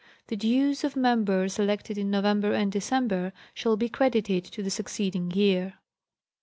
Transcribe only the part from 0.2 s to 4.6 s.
The dues of members elected in November and December shall be credited